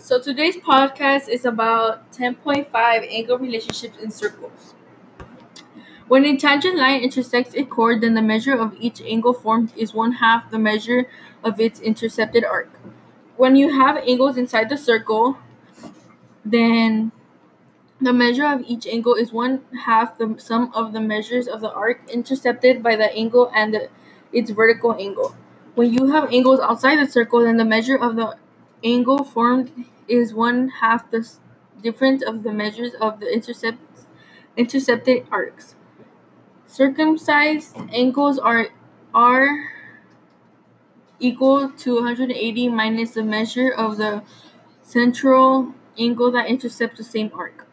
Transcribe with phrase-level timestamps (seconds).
[0.00, 4.74] So today's podcast is about 10.5 angle relationships in circles.
[6.08, 9.92] When a tangent line intersects a chord, then the measure of each angle formed is
[9.92, 11.06] one half the measure
[11.44, 12.70] of its intercepted arc.
[13.36, 15.36] When you have angles inside the circle,
[16.42, 17.12] then
[18.00, 21.72] the measure of each angle is one half the sum of the measures of the
[21.72, 23.88] arc intercepted by the angle and the,
[24.32, 25.36] its vertical angle.
[25.74, 28.36] When you have angles outside the circle, then the measure of the
[28.84, 31.28] angle formed is one half the
[31.82, 33.78] difference of the measures of the intercept,
[34.56, 35.74] intercepted arcs.
[36.66, 38.68] Circumscribed angles are
[39.14, 39.70] are
[41.18, 44.22] equal to 180 minus the measure of the
[44.82, 47.69] central angle that intercepts the same arc.